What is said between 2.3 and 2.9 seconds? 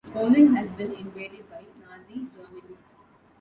Germany.